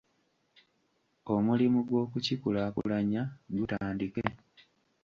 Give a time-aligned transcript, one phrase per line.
[1.33, 3.21] Omulimu gw’okukikulaakulanya
[3.57, 4.23] gutandike.